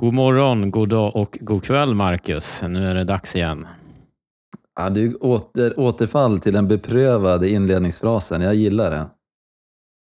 [0.00, 2.62] God morgon, god dag och god kväll Marcus.
[2.68, 3.66] Nu är det dags igen.
[4.76, 8.42] Ja, du åter, återfall till den beprövade inledningsfrasen.
[8.42, 9.06] Jag gillar det.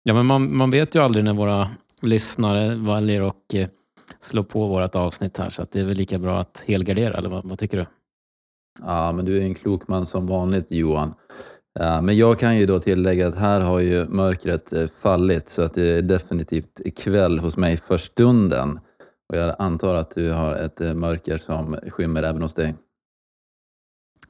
[0.03, 1.69] Ja, men man, man vet ju aldrig när våra
[2.01, 3.67] lyssnare väljer att eh,
[4.19, 7.45] slå på vårt avsnitt här, så det är väl lika bra att helgardera, eller vad,
[7.45, 7.85] vad tycker du?
[8.81, 11.13] Ja, men du är en klok man som vanligt Johan.
[11.79, 15.61] Ja, men jag kan ju då tillägga att här har ju mörkret eh, fallit så
[15.61, 18.79] att det är definitivt kväll hos mig för stunden.
[19.31, 22.75] Och jag antar att du har ett eh, mörker som skymmer även hos dig.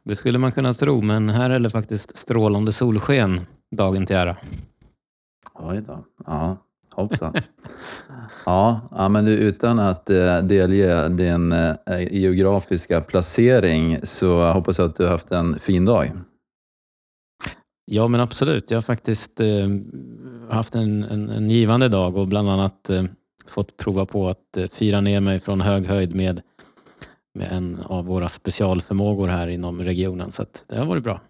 [0.03, 3.41] Det skulle man kunna tro, men här är det faktiskt strålande solsken
[3.75, 4.37] dagen till ära.
[5.53, 6.05] Oj då.
[6.25, 6.57] Ja,
[6.91, 7.33] hoppsan.
[8.45, 11.75] ja, ja, men du, utan att eh, delge din eh,
[12.11, 16.11] geografiska placering så hoppas jag att du har haft en fin dag.
[17.85, 18.71] Ja, men absolut.
[18.71, 19.41] Jag har faktiskt
[20.49, 22.89] haft en, en, en, givande dag och bland annat
[23.51, 26.41] fått prova på att eh, fira ner mig från hög höjd med,
[27.33, 30.31] med en av våra specialförmågor här inom regionen.
[30.31, 31.21] Så det har varit bra.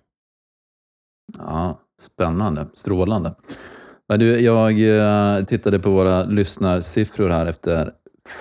[1.37, 3.35] Ja, Spännande, strålande.
[4.07, 7.91] Du, jag eh, tittade på våra lyssnarsiffror här efter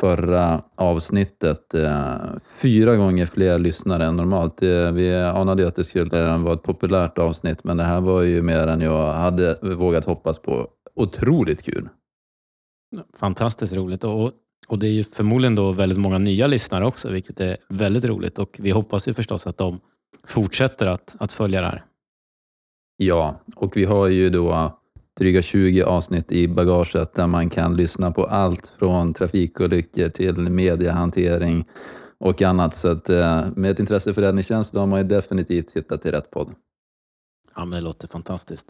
[0.00, 1.74] förra avsnittet.
[1.74, 2.14] Eh,
[2.62, 4.62] fyra gånger fler lyssnare än normalt.
[4.92, 8.42] Vi anade ju att det skulle vara ett populärt avsnitt, men det här var ju
[8.42, 10.66] mer än jag hade vågat hoppas på.
[10.94, 11.88] Otroligt kul!
[13.16, 14.04] Fantastiskt roligt.
[14.04, 14.32] Och,
[14.68, 18.38] och det är ju förmodligen då väldigt många nya lyssnare också, vilket är väldigt roligt.
[18.38, 19.80] Och vi hoppas ju förstås att de
[20.24, 21.84] fortsätter att, att följa det här.
[22.96, 24.78] Ja, och vi har ju då
[25.18, 31.64] dryga 20 avsnitt i bagaget där man kan lyssna på allt från trafikolyckor till mediehantering
[32.18, 32.74] och annat.
[32.74, 36.10] Så att, eh, med ett intresse för räddningstjänst då har man ju definitivt hittat till
[36.10, 36.50] rätt podd.
[37.56, 38.66] Ja, men det låter fantastiskt.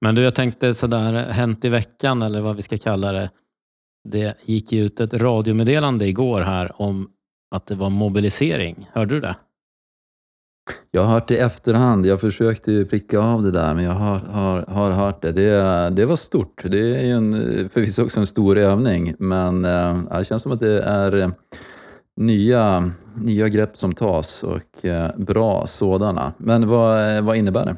[0.00, 3.30] Men du, jag tänkte sådär, hänt i veckan eller vad vi ska kalla det.
[4.08, 7.08] Det gick ju ut ett radiomeddelande igår här om
[7.54, 8.88] att det var mobilisering.
[8.92, 9.36] Hörde du det?
[10.90, 12.06] Jag har hört det i efterhand.
[12.06, 15.32] Jag försökte ju pricka av det där, men jag har, har, har hört det.
[15.32, 15.90] det.
[15.90, 16.62] Det var stort.
[16.64, 17.32] Det är ju en,
[17.68, 21.28] förvisso också en stor övning, men äh, det känns som att det är eh,
[22.16, 26.32] nya, nya grepp som tas och äh, bra sådana.
[26.36, 27.76] Men vad, vad innebär det?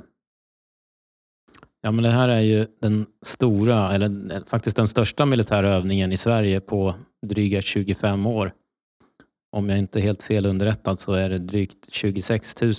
[1.85, 6.13] Ja, men det här är ju den stora, eller eh, faktiskt den största militära övningen
[6.13, 6.95] i Sverige på
[7.27, 8.53] dryga 25 år.
[9.53, 12.75] Om jag inte är helt fel underrättad så är det drygt 26 000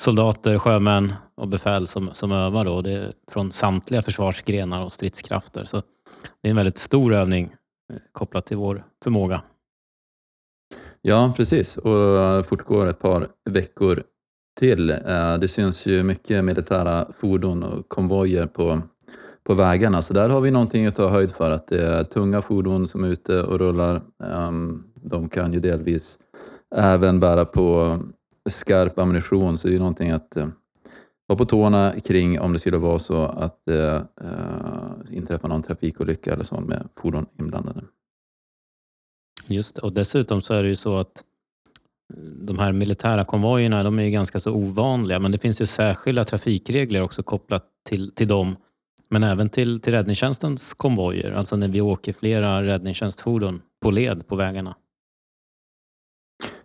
[0.00, 2.64] soldater, sjömän och befäl som, som övar.
[2.64, 2.82] Då.
[2.82, 5.64] Det är från samtliga försvarsgrenar och stridskrafter.
[5.64, 5.82] Så
[6.40, 7.44] det är en väldigt stor övning
[7.92, 9.42] eh, kopplat till vår förmåga.
[11.02, 11.76] Ja, precis.
[11.76, 14.02] Och eh, fortgår ett par veckor
[14.56, 14.90] till.
[14.90, 18.80] Eh, det syns ju mycket militära fordon och konvojer på,
[19.44, 21.50] på vägarna, så där har vi någonting att ta höjd för.
[21.50, 24.00] Att det är tunga fordon som är ute och rullar.
[24.24, 26.18] Ehm, de kan ju delvis
[26.74, 27.98] även bära på
[28.48, 30.48] skarp ammunition, så det är någonting att eh,
[31.26, 34.00] vara på tårna kring om det skulle vara så att eh,
[35.04, 37.84] det inträffar någon trafikolycka eller så med fordon inblandade.
[39.46, 39.82] Just det.
[39.82, 41.24] och dessutom så är det ju så att
[42.40, 46.24] de här militära konvojerna de är ju ganska så ovanliga men det finns ju särskilda
[46.24, 48.56] trafikregler också kopplat till, till dem.
[49.08, 54.36] Men även till, till räddningstjänstens konvojer, alltså när vi åker flera räddningstjänstfordon på led på
[54.36, 54.76] vägarna.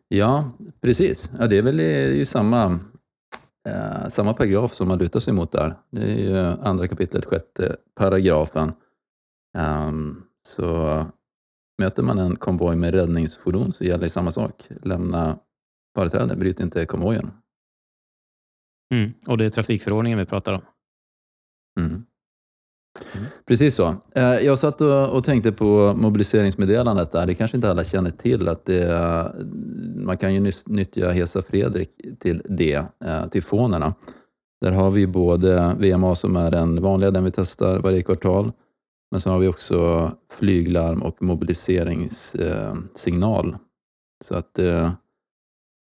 [0.07, 1.31] Ja, precis.
[1.39, 2.79] Ja, det är väl det är ju samma,
[3.69, 5.75] eh, samma paragraf som man lutar sig mot där.
[5.91, 8.71] Det är ju andra kapitlet, sjätte paragrafen.
[9.57, 11.05] Um, så
[11.81, 14.67] Möter man en konvoj med räddningsfordon så gäller samma sak.
[14.81, 15.37] Lämna
[15.95, 17.31] företräde, bryt inte konvojen.
[18.93, 19.11] Mm.
[19.27, 20.61] Och det är trafikförordningen vi pratar om?
[21.79, 21.91] Mm.
[21.91, 22.05] Mm.
[23.47, 23.95] Precis så.
[24.15, 27.27] Eh, jag satt och tänkte på mobiliseringsmeddelandet där.
[27.27, 29.31] Det kanske inte alla känner till att det,
[29.95, 33.93] man kan ju nyttja Hesa Fredrik till det, eh, till fånerna.
[34.61, 38.51] Där har vi både VMA som är den vanliga, den vi testar varje kvartal,
[39.11, 43.57] men sen har vi också flyglarm och mobiliseringssignal.
[44.23, 44.91] Så att eh,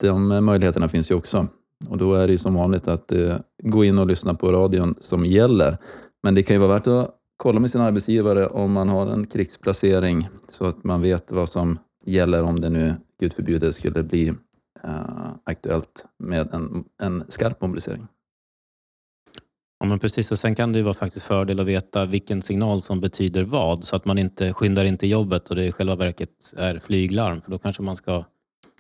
[0.02, 1.48] de möjligheterna finns ju också.
[1.88, 5.26] Och då är det som vanligt att eh, gå in och lyssna på radion som
[5.26, 5.78] gäller.
[6.24, 9.26] Men det kan ju vara värt att kolla med sin arbetsgivare om man har en
[9.26, 14.28] krigsplacering så att man vet vad som gäller om det nu, gud förbjude, skulle bli
[14.84, 18.08] eh, aktuellt med en, en skarp mobilisering.
[19.84, 20.32] Ja, men precis.
[20.32, 23.84] Och sen kan det ju vara faktiskt fördel att veta vilken signal som betyder vad
[23.84, 27.42] så att man inte skyndar in till jobbet och det i själva verket är flyglarm
[27.42, 28.26] för då kanske man ska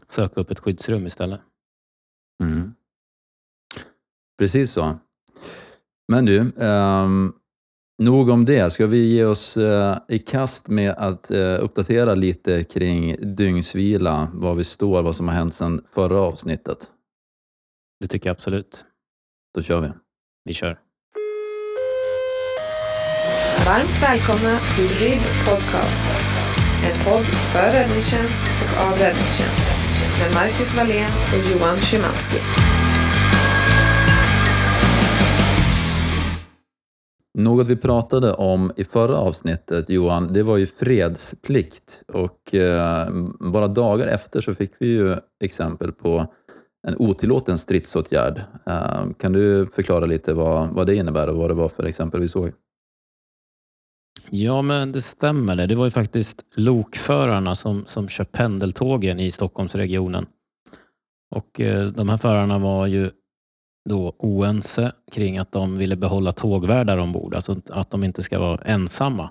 [0.07, 1.39] söka upp ett skyddsrum istället.
[2.43, 2.73] Mm.
[4.39, 4.97] Precis så.
[6.07, 7.33] Men du, um,
[7.97, 8.73] Nog om det.
[8.73, 14.55] Ska vi ge oss eh, i kast med att eh, uppdatera lite kring dygnsvila, var
[14.55, 16.87] vi står, vad som har hänt sedan förra avsnittet?
[17.99, 18.85] Det tycker jag absolut.
[19.55, 19.89] Då kör vi.
[20.45, 20.79] Vi kör.
[23.73, 26.05] Varmt välkomna till RIB Podcast.
[26.83, 29.67] En podd för räddningstjänst och av räddningstjänst.
[30.19, 32.37] Med Marcus Wallén och Johan Szymanski.
[37.37, 42.03] Något vi pratade om i förra avsnittet, Johan, det var ju fredsplikt.
[42.13, 43.07] Och eh,
[43.39, 46.25] bara dagar efter så fick vi ju exempel på
[46.87, 48.41] en otillåten stridsåtgärd.
[48.65, 52.21] Eh, kan du förklara lite vad, vad det innebär och vad det var för exempel
[52.21, 52.51] vi såg?
[54.29, 55.55] Ja, men det stämmer.
[55.55, 60.25] Det, det var ju faktiskt lokförarna som, som kör pendeltågen i Stockholmsregionen.
[61.35, 63.11] Och eh, de här förarna var ju
[63.89, 68.57] då oense kring att de ville behålla tågvärdar ombord, alltså att de inte ska vara
[68.57, 69.29] ensamma.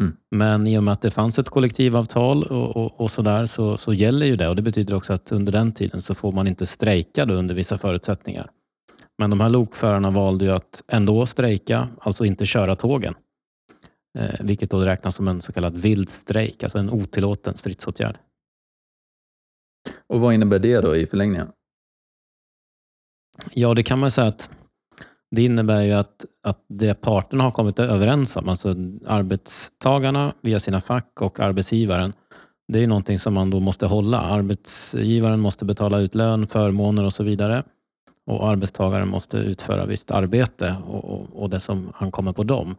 [0.00, 0.16] Mm.
[0.30, 3.92] Men i och med att det fanns ett kollektivavtal och, och, och sådär så, så
[3.92, 6.66] gäller ju det och det betyder också att under den tiden så får man inte
[6.66, 8.50] strejka under vissa förutsättningar.
[9.18, 13.14] Men de här lokförarna valde ju att ändå strejka, alltså inte köra tågen.
[14.18, 18.18] Eh, vilket då räknas som en så kallad vild strejk, alltså en otillåten stridsåtgärd.
[20.06, 21.48] Och vad innebär det då i förlängningen?
[23.52, 24.50] Ja, det kan man säga att
[25.30, 28.74] det innebär ju att, att det parterna har kommit överens om, alltså
[29.06, 32.12] arbetstagarna via sina fack och arbetsgivaren,
[32.72, 34.20] det är någonting som man då måste hålla.
[34.20, 37.62] Arbetsgivaren måste betala ut lön, förmåner och så vidare.
[38.26, 42.76] Och arbetstagaren måste utföra visst arbete och, och, och det som ankommer på dem.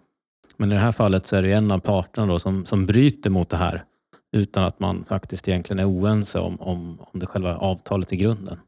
[0.59, 3.29] Men i det här fallet så är det en av parterna då som, som bryter
[3.29, 3.83] mot det här
[4.31, 8.59] utan att man faktiskt egentligen är oense om, om, om det själva avtalet i grunden.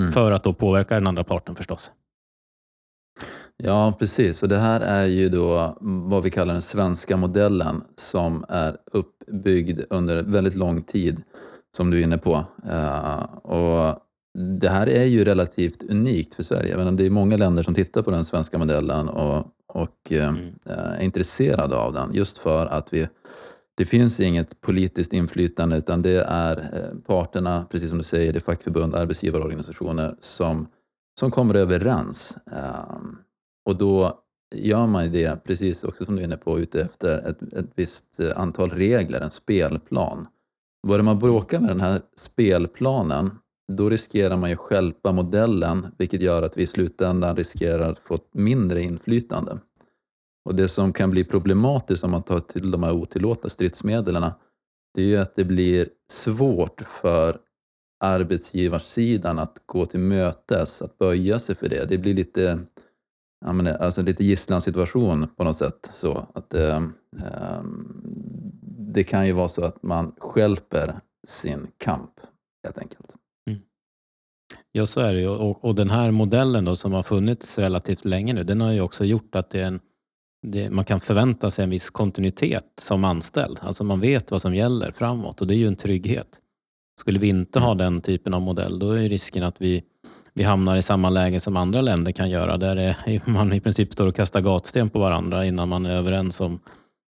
[0.00, 0.12] Mm.
[0.12, 1.92] För att då påverka den andra parten förstås.
[3.56, 4.42] Ja, precis.
[4.42, 9.80] Och det här är ju då vad vi kallar den svenska modellen som är uppbyggd
[9.90, 11.22] under väldigt lång tid,
[11.76, 12.44] som du är inne på.
[12.66, 14.02] Uh, och
[14.58, 16.76] det här är ju relativt unikt för Sverige.
[16.76, 20.54] Men det är många länder som tittar på den svenska modellen och, och uh, Mm.
[20.64, 23.08] är intresserade av den just för att vi
[23.78, 28.38] det finns inget politiskt inflytande utan det är eh, parterna, precis som du säger, det
[28.38, 30.66] är fackförbund, arbetsgivarorganisationer som,
[31.20, 32.38] som kommer överens.
[32.46, 33.18] Um,
[33.66, 34.18] och då
[34.54, 38.20] gör man det, precis också som du är inne på, ute efter ett, ett visst
[38.20, 40.26] eh, antal regler, en spelplan.
[40.86, 43.30] Börjar man bråka med den här spelplanen,
[43.72, 48.18] då riskerar man ju stjälpa modellen, vilket gör att vi i slutändan riskerar att få
[48.32, 49.58] mindre inflytande.
[50.44, 54.30] Och det som kan bli problematiskt om man tar till de här otillåtna stridsmedlen,
[54.94, 57.38] det är ju att det blir svårt för
[58.04, 61.84] arbetsgivarsidan att gå till mötes, att böja sig för det.
[61.88, 62.58] Det blir lite,
[63.44, 65.90] ja, alltså lite gisslansituation på något sätt.
[65.92, 66.92] Så att, eh, ehm,
[68.98, 70.94] det kan ju vara så att man skälper
[71.26, 72.12] sin kamp,
[72.64, 73.14] helt enkelt.
[73.50, 73.60] Mm.
[74.72, 75.28] Ja, så är det ju.
[75.28, 78.80] Och, och den här modellen då, som har funnits relativt länge nu, den har ju
[78.80, 79.80] också gjort att det är en,
[80.42, 83.58] det, man kan förvänta sig en viss kontinuitet som anställd.
[83.62, 86.40] Alltså man vet vad som gäller framåt och det är ju en trygghet.
[87.00, 89.82] Skulle vi inte ha den typen av modell, då är risken att vi,
[90.34, 93.92] vi hamnar i samma läge som andra länder kan göra, där det, man i princip
[93.92, 96.60] står och kastar gatsten på varandra innan man är överens om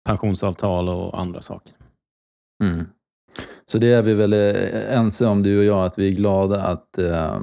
[0.06, 1.74] pensionsavtal och andra saker.
[2.64, 2.86] Mm.
[3.66, 6.64] Så det är vi väl eh, ense om, du och jag, att vi är glada
[6.64, 7.38] att eh,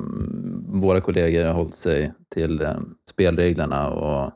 [0.66, 2.74] våra kollegor har hållit sig till eh,
[3.10, 4.30] spelreglerna och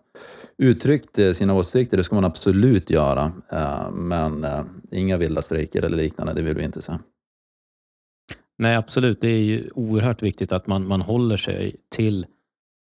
[0.63, 1.97] uttryckt eh, sina åsikter.
[1.97, 3.33] Det ska man absolut göra.
[3.53, 6.93] Eh, men eh, inga vilda strejker eller liknande, det vill vi inte se.
[8.59, 9.21] Nej, absolut.
[9.21, 12.27] Det är ju oerhört viktigt att man, man håller sig till,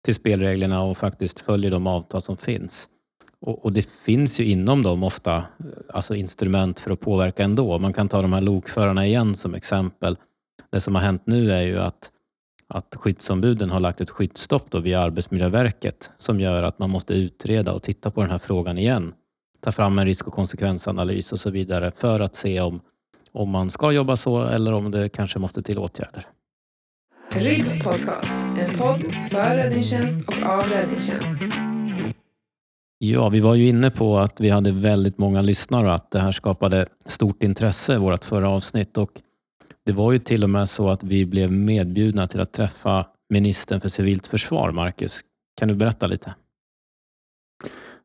[0.05, 2.89] till spelreglerna och faktiskt följer de avtal som finns.
[3.41, 5.46] Och, och, det finns ju inom dem ofta
[5.89, 7.79] alltså instrument för att påverka ändå.
[7.79, 10.17] Man kan ta de här lokförarna igen som exempel.
[10.72, 12.12] Det som har hänt nu är ju att,
[12.67, 17.74] att skyddsombuden har lagt ett skyddsstopp då via Arbetsmiljöverket som gör att man måste utreda
[17.74, 19.13] och titta på den här frågan igen.
[19.60, 22.81] Ta fram en risk och konsekvensanalys och så vidare för att se om,
[23.31, 26.24] om man ska jobba så eller om det kanske måste till åtgärder.
[27.29, 28.39] RIB Podcast.
[28.60, 31.41] En podd för räddningstjänst och av räddningstjänst.
[32.98, 36.19] Ja, vi var ju inne på att vi hade väldigt många lyssnare och att det
[36.19, 38.98] här skapade stort intresse i vårt förra avsnitt.
[38.98, 39.22] Och
[39.86, 43.82] det var ju till och med så att vi blev medbjudna till att träffa ministern
[43.82, 45.22] för civilt försvar, Marcus.
[45.60, 46.36] Kan du berätta lite?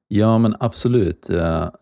[0.08, 1.30] Ja, men absolut.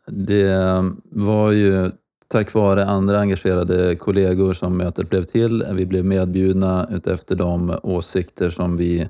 [0.06, 1.90] Det var ju
[2.28, 5.66] tack vare andra engagerade kollegor som mötet blev till.
[5.72, 9.08] Vi blev medbjudna utefter de åsikter som vi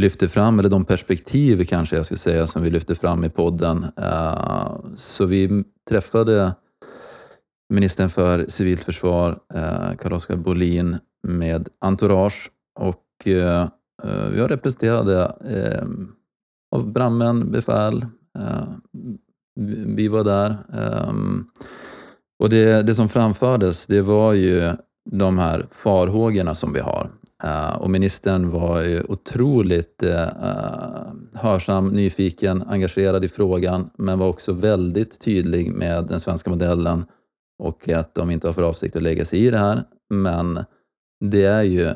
[0.00, 3.86] lyfte fram, eller de perspektiv kanske jag ska säga som vi lyfte fram i podden.
[3.96, 6.54] Eh, så vi träffade
[7.68, 13.60] ministern för civilt försvar, eh, Carl-Oskar Bolin, med entourage och eh,
[14.02, 15.32] eh, vi var representerade
[16.74, 18.06] av brandmän, befäl.
[19.86, 20.56] Vi var där.
[20.72, 21.46] Ehm,
[22.38, 24.72] och det, det som framfördes, det var ju
[25.10, 27.10] de här farhågorna som vi har.
[27.78, 30.04] Och ministern var ju otroligt
[31.34, 37.04] hörsam, nyfiken, engagerad i frågan, men var också väldigt tydlig med den svenska modellen
[37.58, 39.84] och att de inte har för avsikt att lägga sig i det här.
[40.10, 40.64] Men
[41.20, 41.94] det är ju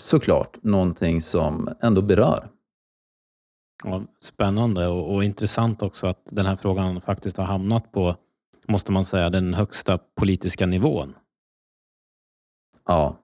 [0.00, 2.48] såklart någonting som ändå berör.
[3.84, 8.16] Ja, spännande och, och intressant också att den här frågan faktiskt har hamnat på
[8.68, 11.14] måste man säga, den högsta politiska nivån.
[12.86, 13.16] Ja,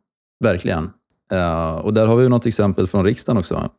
[0.44, 0.90] verkligen.
[1.32, 3.70] Uh, och där har vi något exempel från riksdagen också.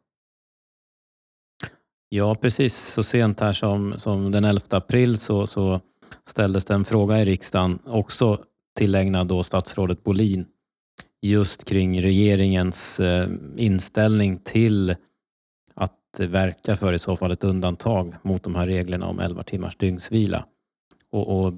[2.09, 2.77] Ja, precis.
[2.77, 5.81] Så sent här som, som den 11 april så, så
[6.23, 8.43] ställdes det en fråga i riksdagen, också
[8.77, 10.45] tillägnad då statsrådet Bolin,
[11.21, 14.95] just kring regeringens eh, inställning till
[15.75, 19.77] att verka för i så fall ett undantag mot de här reglerna om 11 timmars
[19.77, 20.45] dygnsvila.
[21.11, 21.53] Och, och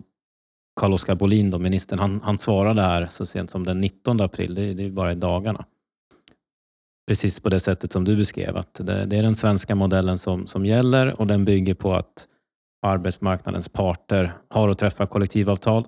[0.80, 4.74] Carl-Oskar Bolin, då, ministern, han, han svarade här så sent som den 19 april, det,
[4.74, 5.66] det är bara i dagarna.
[7.08, 10.48] Precis på det sättet som du beskrev, att det, det, är den svenska modellen som,
[10.48, 12.28] som gäller och den bygger på att
[12.82, 15.88] arbetsmarknadens parter har att träffa kollektivavtal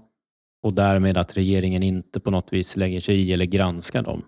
[0.64, 4.26] och därmed att regeringen inte på något vis lägger sig i eller granskar dem.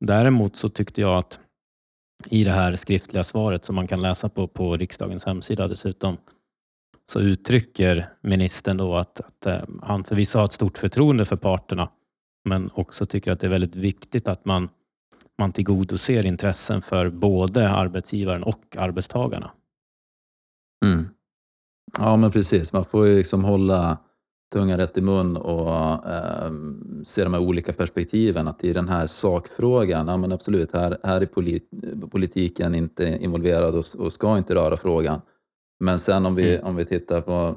[0.00, 1.40] Däremot så tyckte jag att
[2.30, 6.16] i det här skriftliga svaret som man kan läsa på, på riksdagens hemsida dessutom,
[7.12, 11.90] så uttrycker ministern då att, att eh, han förvisso har ett stort förtroende för parterna
[12.48, 14.68] men också tycker att det är väldigt viktigt att man,
[15.38, 19.50] man tillgodoser intressen för både arbetsgivaren och arbetstagarna.
[20.84, 21.08] Mm.
[21.98, 23.98] Ja men precis, man får ju liksom hålla
[24.52, 25.70] tungan rätt i mun och
[26.06, 26.52] eh,
[27.04, 28.48] se de här olika perspektiven.
[28.48, 31.70] Att i den här sakfrågan, ja men absolut, här, här är polit,
[32.10, 35.20] politiken inte involverad och, och ska inte röra frågan.
[35.80, 36.66] Men sen om vi, mm.
[36.66, 37.56] om vi tittar på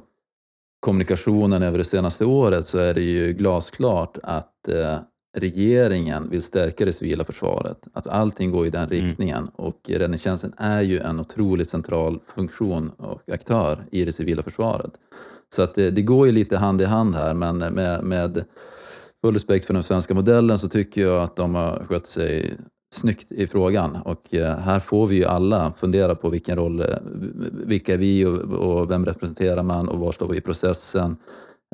[0.80, 5.00] kommunikationen över det senaste året så är det ju glasklart att eh,
[5.34, 7.78] regeringen vill stärka det civila försvaret.
[7.94, 9.06] Att allting går i den mm.
[9.06, 9.52] riktningen mm.
[9.56, 14.92] och räddningstjänsten är ju en otroligt central funktion och aktör i det civila försvaret.
[15.56, 18.46] Så att det, det går ju lite hand i hand här men med, med
[19.22, 22.58] full respekt för den svenska modellen så tycker jag att de har skött sig
[22.94, 26.88] snyggt i frågan och eh, här får vi ju alla fundera på vilken roll, eh,
[27.52, 31.18] vilka är vi och, vem representerar man och var står vi i processen.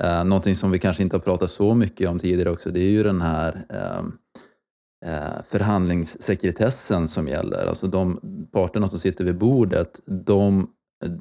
[0.02, 2.90] Eh, någonting som vi kanske inte har pratat så mycket om tidigare också, det är
[2.90, 4.12] ju den här ehm,
[5.06, 7.66] eh, förhandlingssekretessen som gäller.
[7.66, 8.20] Alltså de
[8.52, 10.70] parterna som sitter vid bordet, de,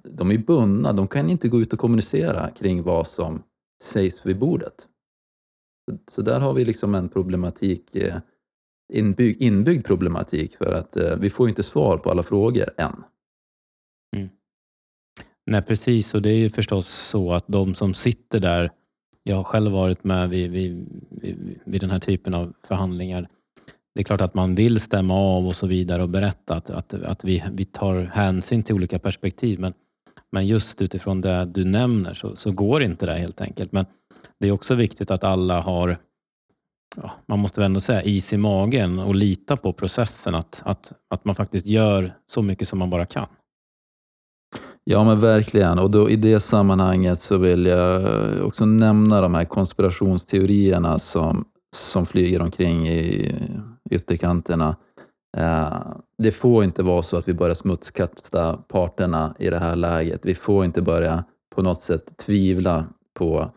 [0.04, 3.42] de är bundna, de kan inte gå ut och kommunicera kring vad som
[3.82, 4.86] sägs vid bordet.
[6.10, 8.16] Så där har vi liksom en problematik eh,
[8.92, 13.04] inbyggd, inbyggd problematik för att eh, vi får inte svar på alla frågor än.
[15.46, 16.14] Nej, precis.
[16.14, 18.70] Och det är ju förstås så att de som sitter där,
[19.22, 20.86] jag har själv varit med vid, vid,
[21.64, 23.28] vid den här typen av förhandlingar.
[23.94, 26.94] Det är klart att man vill stämma av och så vidare och berätta att, att,
[26.94, 29.60] att vi, vi tar hänsyn till olika perspektiv.
[29.60, 29.72] Men,
[30.32, 33.72] men just utifrån det du nämner så, så går inte det helt enkelt.
[33.72, 33.86] Men
[34.40, 35.98] det är också viktigt att alla har
[36.96, 40.34] ja, man måste väl ändå säga is i magen och lita på processen.
[40.34, 43.26] Att, att, att man faktiskt gör så mycket som man bara kan.
[44.90, 49.34] Ja men verkligen och då, i det sammanhanget så vill jag eh, också nämna de
[49.34, 51.44] här konspirationsteorierna som,
[51.76, 53.34] som flyger omkring i
[53.90, 54.76] ytterkanterna.
[55.36, 55.78] Eh,
[56.22, 60.20] det får inte vara så att vi börjar smutskasta parterna i det här läget.
[60.26, 61.24] Vi får inte börja
[61.54, 62.84] på något sätt tvivla
[63.18, 63.50] på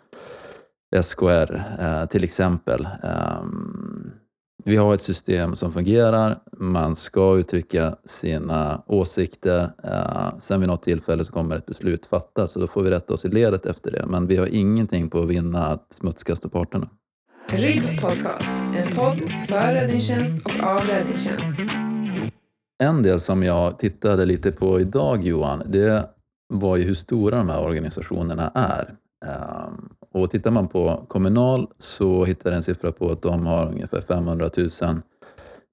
[1.02, 2.88] SKR eh, till exempel.
[3.04, 4.12] Ehm,
[4.60, 9.70] Ehm, vi har ett system som fungerar, man ska uttrycka sina åsikter.
[9.84, 13.14] Eh, sen vid något tillfälle så kommer ett beslut fattas och då får vi rätta
[13.14, 14.06] oss i ledet efter det.
[14.08, 16.88] Men vi har ingenting på att vinna att smutskasta parterna.
[17.50, 21.60] RIB Podcast, en podd för räddningstjänst och av räddningstjänst.
[22.84, 26.10] En del som jag tittade lite på idag Johan, det
[26.54, 28.96] var ju hur stora de här organisationerna är.
[30.12, 34.02] Och tittar man på Kommunal så hittar jag en siffra på att de har ungefär
[34.02, 34.70] 500 000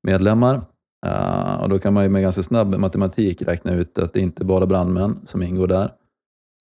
[0.02, 0.60] medlemmar.
[1.06, 4.44] Uh, och då kan man ju med ganska snabb matematik räkna ut att det inte
[4.44, 5.90] bara är brandmän som ingår där.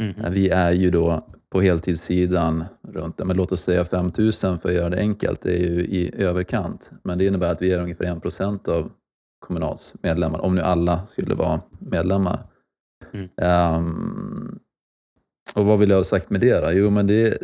[0.03, 0.15] Mm.
[0.15, 4.69] Uh, vi är ju då på heltidssidan runt, men låt oss säga 5 000 för
[4.69, 5.41] att göra det enkelt.
[5.41, 6.91] Det är ju i överkant.
[7.03, 8.91] Men det innebär att vi är ungefär 1 procent av
[9.39, 12.39] Kommunals medlemmar, om nu alla skulle vara medlemmar.
[13.13, 13.29] Mm.
[13.77, 14.59] Um,
[15.55, 16.71] och vad vill jag ha sagt med det då?
[16.71, 17.37] Jo, men det,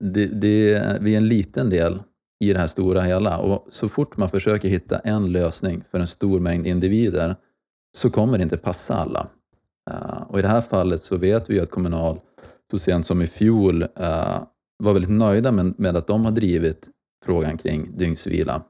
[0.00, 2.02] det, det, vi är en liten del
[2.40, 6.06] i det här stora hela och så fort man försöker hitta en lösning för en
[6.06, 7.36] stor mängd individer
[7.96, 9.28] så kommer det inte passa alla.
[9.90, 12.20] Eh, och i det här fallet så vet vi att Kommunal
[12.70, 14.42] så sent som i fjol eh,
[14.78, 16.90] var väldigt nöjda med, med, att de har drivit
[17.24, 18.62] frågan kring dygnsvila.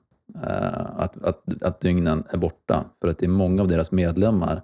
[0.43, 4.62] Eh, att, att, att dygnen är borta för att det är många av deras medlemmar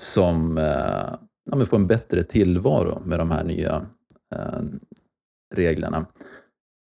[0.00, 0.56] som
[1.50, 3.86] ja, får en bättre tillvaro med de här nya
[5.54, 6.06] reglerna.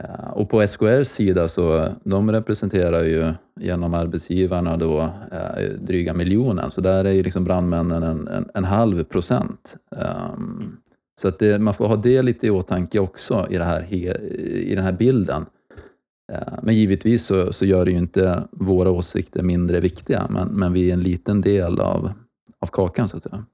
[0.04, 5.02] Eh, och på SKRs sida så de representerar ju genom arbetsgivarna då
[5.32, 9.78] eh, dryga miljonen, så där är ju liksom brandmännen en, en, en halv procent.
[10.36, 10.78] Um,
[11.22, 14.76] så att det, man får ha det lite i åtanke också i, det här, i
[14.76, 15.46] den här bilden.
[16.32, 20.74] Uh, men givetvis så, så, gör det ju inte våra åsikter mindre viktiga, men, men
[20.74, 22.12] vi är en liten del av,
[22.60, 23.46] av kakan så att säga.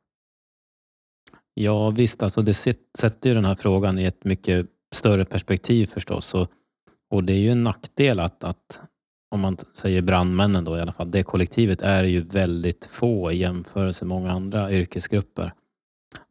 [1.54, 6.34] Ja visst, alltså det sätter ju den här frågan i ett mycket större perspektiv förstås.
[6.34, 6.48] Och,
[7.12, 8.82] och det är ju en nackdel att, att,
[9.32, 13.38] om man säger brandmännen då i alla fall, det kollektivet är ju väldigt få i
[13.38, 15.54] jämförelse med många andra yrkesgrupper.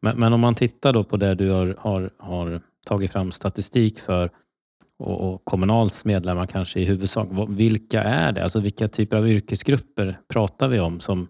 [0.01, 3.99] Men, men om man tittar då på det du har, har, har tagit fram statistik
[3.99, 4.31] för
[4.99, 7.27] och, och Kommunals medlemmar kanske i huvudsak.
[7.49, 8.43] Vilka är det?
[8.43, 11.27] Alltså vilka typer av yrkesgrupper pratar vi om som,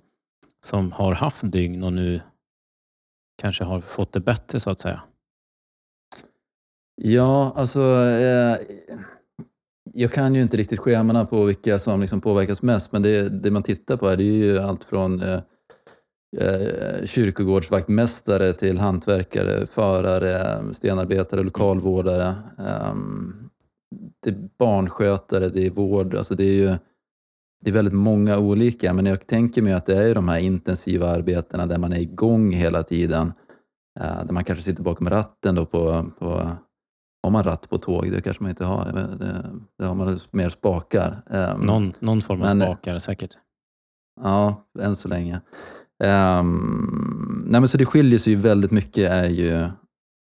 [0.66, 2.22] som har haft dygn och nu
[3.42, 5.02] kanske har fått det bättre så att säga?
[7.02, 8.58] Ja, alltså eh,
[9.94, 13.52] jag kan ju inte riktigt schemana på vilka som liksom påverkas mest, men det, det
[13.52, 15.42] man tittar på är det är ju allt från eh,
[16.38, 22.36] eh, kyrkogårdsvaktmästare till hantverkare, förare, stenarbetare, lokalvårdare.
[22.60, 22.96] Eh,
[24.24, 26.76] det är barnskötare, det är vård, alltså det är ju
[27.64, 31.08] det är väldigt många olika, men jag tänker mig att det är de här intensiva
[31.08, 33.34] arbetena där man är igång hela tiden.
[34.00, 36.52] Eh, där man kanske sitter bakom ratten då på, på
[37.28, 38.12] har man ratt på tåg?
[38.12, 38.86] Det kanske man inte har.
[39.78, 41.22] Det, har man mer spakar.
[41.30, 43.38] Um, någon, någon form av men, spakar säkert.
[44.24, 45.42] Ja, än så länge.
[46.04, 49.68] Um, nej men så det skiljer sig ju väldigt mycket är ju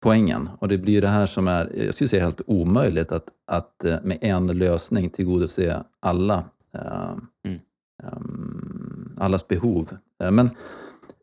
[0.03, 0.49] poängen.
[0.59, 3.97] Och det blir det här som är, jag skulle säga helt omöjligt att, att eh,
[4.03, 7.59] med en lösning tillgodose alla, um, mm.
[8.03, 9.97] um, allas behov.
[10.23, 10.49] Uh, men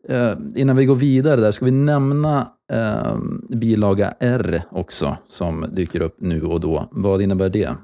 [0.08, 3.16] Eh, innan vi går vidare där, ska vi nämna eh,
[3.48, 6.88] bilaga R också som dyker upp nu och då.
[6.90, 7.74] Vad innebär det?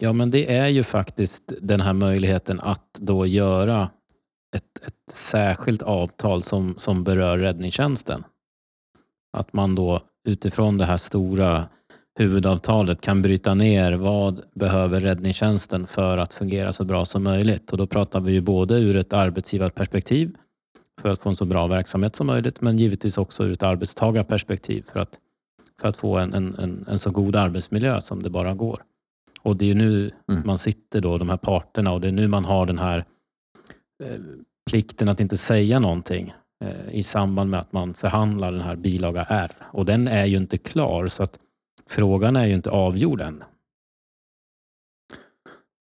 [0.00, 3.90] Ja, men det är ju faktiskt den här möjligheten att då göra
[4.56, 8.24] ett, ett särskilt avtal som, som berör räddningstjänsten.
[9.32, 11.68] Att man då utifrån det här stora
[12.18, 17.72] huvudavtalet kan bryta ner vad behöver räddningstjänsten för att fungera så bra som möjligt.
[17.72, 20.36] Och då pratar vi ju både ur ett arbetsgivarperspektiv
[20.98, 24.82] för att få en så bra verksamhet som möjligt, men givetvis också ur ett arbetstagarperspektiv
[24.82, 25.18] för att,
[25.80, 28.82] för att få en, en, en, så god arbetsmiljö som det bara går.
[29.42, 30.42] Och det är nu mm.
[30.46, 33.04] man sitter då, de här parterna, och det är nu man har den här
[34.04, 34.20] eh,
[34.70, 36.34] plikten att inte säga någonting
[36.64, 39.50] eh, i samband med att man förhandlar den här bilaga R.
[39.60, 41.38] Och den är ju inte klar, så att
[41.86, 43.44] frågan är ju inte avgjord än.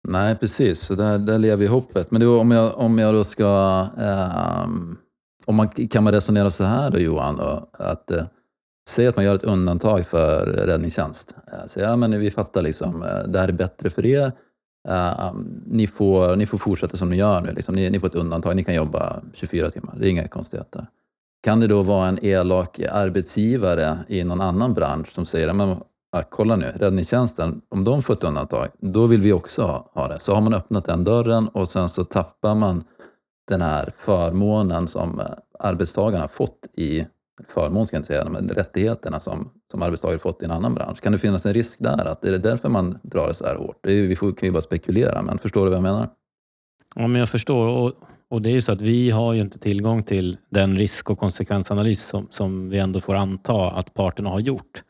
[0.07, 0.79] Nej, precis.
[0.79, 2.11] Så där, där lever vi hoppet.
[2.11, 4.67] Men då, om, jag, om jag då ska eh,
[5.47, 8.23] om man, kan man resonera så här då Johan, då, att eh,
[8.89, 11.35] säg att man gör ett undantag för räddningstjänst.
[11.47, 14.31] Eh, säg, ja, men vi fattar liksom, eh, det här är bättre för er.
[14.89, 15.33] Uh,
[15.65, 17.51] ni, får, ni får fortsätta som ni gör nu.
[17.51, 17.75] Liksom.
[17.75, 19.95] Ni, ni, får ett undantag, ni kan jobba 24 timmar.
[19.99, 20.85] Det är inga konstigheter.
[21.43, 25.75] Kan det då vara en elak arbetsgivare i någon annan bransch som säger men,
[26.11, 30.07] ah, kolla nu, räddningstjänsten, om de får ett undantag, då vill vi också ha, ha
[30.07, 30.19] det.
[30.19, 32.83] Så har man öppnat den dörren och sen så tappar man
[33.47, 35.25] den här förmånen som eh,
[35.59, 37.05] arbetstagarna fått i
[37.47, 41.01] förmån, ska jag inte säga, men rättigheterna som, som arbetstagare fått i en annan bransch.
[41.01, 42.05] Kan det finnas en risk där?
[42.05, 43.79] Att det är därför man drar det så här hårt?
[43.83, 46.09] Det är, vi får, kan ju bara spekulera, men förstår du vad jag menar?
[46.95, 47.67] Ja, men jag förstår.
[47.67, 47.93] Och,
[48.29, 51.19] och det är ju så att vi har ju inte tillgång till den risk och
[51.19, 54.83] konsekvensanalys som, som vi ändå får anta att parterna har gjort.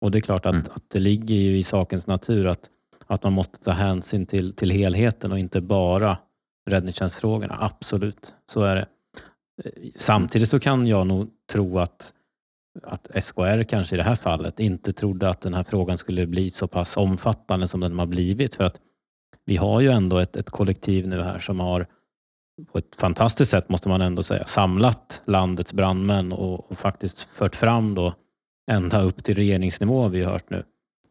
[0.00, 0.66] Och det är klart att, mm.
[0.74, 2.70] att det ligger ju i sakens natur att,
[3.06, 6.18] att man måste ta hänsyn till, till helheten och inte bara
[6.70, 7.58] räddningstjänstfrågorna.
[7.60, 8.86] Absolut, så är det.
[9.96, 12.14] Samtidigt så kan jag nog tro att,
[12.82, 16.50] att SKR kanske i det här fallet inte trodde att den här frågan skulle bli
[16.50, 18.54] så pass omfattande som den har blivit.
[18.54, 18.80] För att
[19.44, 21.86] vi har ju ändå ett, ett kollektiv nu här som har
[22.72, 27.56] på ett fantastiskt sätt måste man ändå säga samlat landets brandmän och, och faktiskt fört
[27.56, 28.14] fram då
[28.70, 30.64] ända upp till regeringsnivå har vi hört nu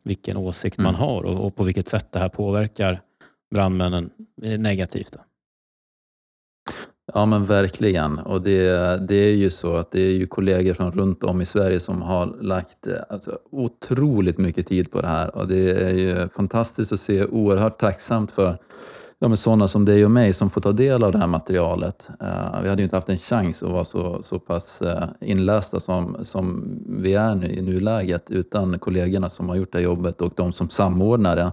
[0.04, 0.92] vilken åsikt mm.
[0.92, 3.02] man har och, och, på vilket sätt det här påverkar
[3.56, 4.10] brandmännen
[4.58, 5.14] negativt.
[5.14, 5.20] Då.
[7.13, 8.19] Ja men verkligen.
[8.19, 11.45] Och det, det är ju så att det är ju kollegor från runt om i
[11.45, 15.36] Sverige som har lagt eh, alltså, otroligt mycket tid på det här.
[15.36, 18.58] Och det är ju fantastiskt att se, oerhört tacksamt för
[19.19, 22.10] ja, men sådana som dig och mig som får ta del av det här materialet.
[22.22, 25.80] Uh, vi hade ju inte haft en chans att vara så, så pass uh, inlästa
[25.80, 30.34] som, som vi är nu, i nuläget utan kollegorna som har gjort det jobbet och
[30.36, 31.52] de som samordnar det.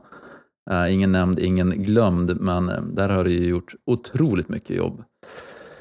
[0.71, 5.03] Uh, ingen nämnd, ingen glömd, men där har det ju gjort otroligt mycket jobb.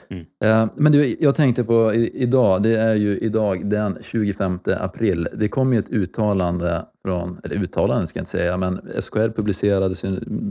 [0.10, 0.70] Mm.
[0.76, 5.28] Men du, jag tänkte på idag, det är ju idag den 25 april.
[5.34, 9.96] Det kom ju ett uttalande från, eller uttalande ska jag inte säga, men SKR publicerade,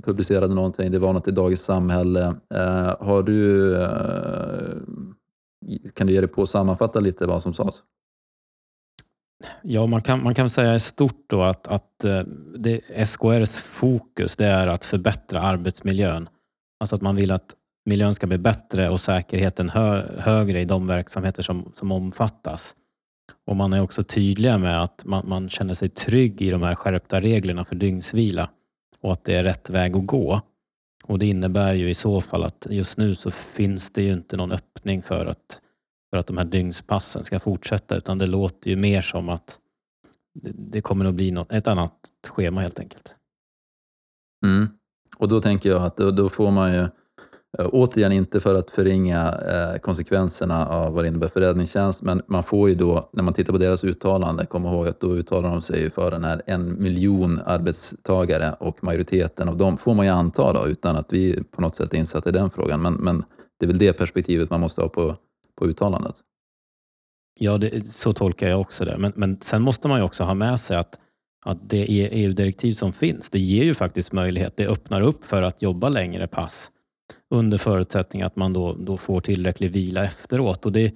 [0.02, 2.34] publicerade någonting, det var något i Dagens Samhälle.
[2.54, 3.88] Eh, har du, eh,
[5.94, 7.82] kan du ge dig på att sammanfatta lite vad som sades?
[9.62, 12.04] Ja, man kan, man kan säga i stort då att, att
[12.58, 16.28] det, SKRs fokus det är att förbättra arbetsmiljön.
[16.80, 20.86] Alltså att man vill att miljön ska bli bättre och säkerheten hö, högre i de
[20.86, 22.76] verksamheter som, som omfattas.
[23.46, 26.74] Och Man är också tydliga med att man, man känner sig trygg i de här
[26.74, 28.50] skärpta reglerna för dygnsvila
[29.00, 30.40] och att det är rätt väg att gå.
[31.04, 34.36] Och Det innebär ju i så fall att just nu så finns det ju inte
[34.36, 35.60] någon öppning för att,
[36.10, 39.58] för att de här dygnspassen ska fortsätta utan det låter ju mer som att
[40.34, 41.94] det, det kommer att bli något, ett annat
[42.28, 43.16] schema helt enkelt.
[44.44, 44.68] Mm.
[45.16, 46.88] Och då tänker jag att då, då får man ju
[47.58, 52.22] Eh, återigen inte för att förringa eh, konsekvenserna av vad det innebär för räddningstjänst, men
[52.26, 55.50] man får ju då, när man tittar på deras uttalande, komma ihåg att då uttalar
[55.50, 60.12] de sig för den här en miljon arbetstagare och majoriteten av dem får man ju
[60.12, 62.82] anta då, utan att vi på något sätt är insatta i den frågan.
[62.82, 63.24] Men, men
[63.60, 65.16] det är väl det perspektivet man måste ha på,
[65.58, 66.16] på uttalandet.
[67.40, 68.98] Ja, det, så tolkar jag också det.
[68.98, 71.00] Men, men sen måste man ju också ha med sig att,
[71.44, 74.56] att det e EU-direktiv som finns, det ger ju faktiskt möjlighet.
[74.56, 76.70] Det öppnar upp för att jobba längre pass
[77.30, 80.66] under förutsättning att man då, då får tillräcklig vila efteråt.
[80.66, 80.94] Och det,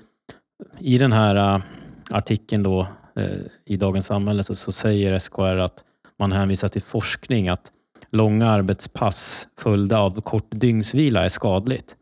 [0.79, 1.63] I den här uh,
[2.11, 2.87] artikeln då,
[3.19, 3.27] uh,
[3.65, 5.85] i Dagens Samhälle så, så, säger SKR att
[6.19, 7.73] man hänvisar till forskning att
[8.13, 11.97] långa arbetspass följda av kort dygnsvila är skadligt.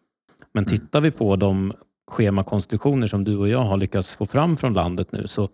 [0.54, 0.78] Men mm.
[0.78, 1.72] tittar vi på de
[2.10, 5.48] schemakonstruktioner som du och jag har lyckats få fram från landet nu så,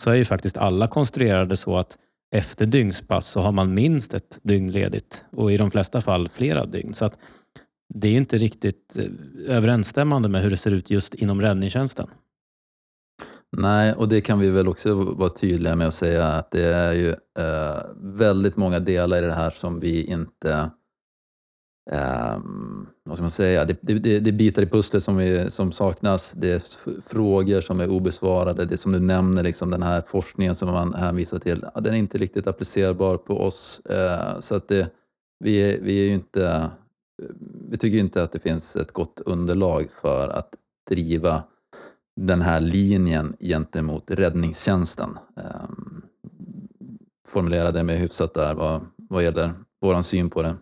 [0.00, 1.98] så är ju faktiskt alla konstruerade så att
[2.32, 6.66] efter dygnspass så har man minst ett dygn ledigt och i de flesta fall flera
[6.66, 6.94] dygn.
[6.94, 7.18] Så att
[7.94, 12.06] det är inte riktigt eh, överensstämmande med hur det ser ut just inom räddningstjänsten.
[13.56, 16.92] Nej, och det kan vi väl också vara tydliga med att säga att det är
[16.92, 20.70] ju eh, väldigt många delar i det här som vi inte
[21.90, 22.38] eh,
[23.04, 26.32] vad ska man säga, det, det, det är bitar i pusslet som, vi, som saknas,
[26.32, 26.62] det är
[27.02, 31.38] frågor som är obesvarade, det som du nämner, liksom den här forskningen som man hänvisar
[31.38, 33.80] till, den är inte riktigt applicerbar på oss.
[33.80, 34.90] Eh, så att det,
[35.44, 36.70] vi, vi är ju inte
[37.70, 40.54] vi tycker inte att det finns ett gott underlag för att
[40.90, 41.42] driva
[42.16, 45.18] den här linjen gentemot räddningstjänsten.
[45.36, 46.02] Um,
[47.28, 50.56] formulera det med hyfsat där vad, vad gäller vår syn på det.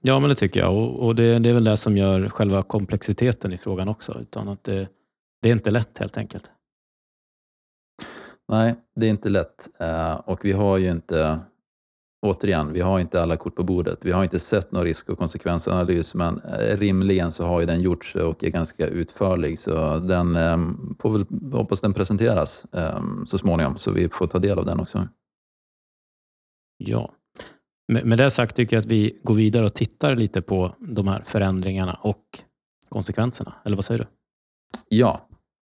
[0.00, 0.74] Ja, men det tycker jag.
[0.74, 4.18] Och, och det, det, är väl det som gör själva komplexiteten i frågan också.
[4.20, 4.88] Utan att det,
[5.42, 6.52] det är inte lätt helt enkelt.
[8.48, 9.68] Nej, det är inte lätt.
[9.80, 11.38] Uh, och vi har ju inte
[12.26, 13.98] återigen, vi har inte alla kort på bordet.
[14.02, 17.80] Vi har inte sett någon risk och konsekvensanalys, men eh, rimligen så har ju den
[17.80, 19.58] gjorts och är ganska utförlig.
[19.58, 20.58] Så den eh,
[20.98, 24.80] får väl hoppas den presenteras eh, så småningom, så vi får ta del av den
[24.80, 25.08] också.
[26.78, 27.12] Ja.
[27.92, 31.22] Med det sagt tycker jag att vi går vidare och tittar lite på de här
[31.24, 32.22] förändringarna och
[32.88, 33.54] konsekvenserna.
[33.64, 34.06] Eller vad säger du?
[34.88, 35.28] Ja,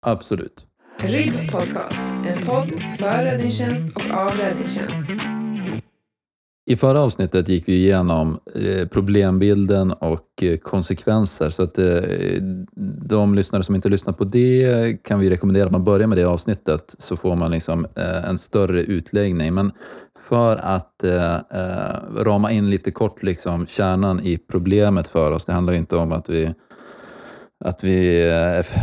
[0.05, 0.65] absolut.
[0.97, 5.30] RIB Podcast, en podd för räddningstjänst och av räddningstjänst.
[6.71, 11.49] I förra avsnittet gick vi igenom eh, problembilden och eh, konsekvenser.
[11.49, 11.85] Så att eh,
[13.07, 16.23] de lyssnare som inte lyssnat på det kan vi rekommendera att man börjar med det
[16.23, 17.87] avsnittet så får man liksom
[18.25, 19.53] en större utläggning.
[19.53, 19.71] Men
[20.27, 21.03] för att
[22.17, 25.45] rama in lite kort liksom kärnan i problemet för oss.
[25.45, 26.53] Det handlar inte om att vi
[27.65, 28.31] att vi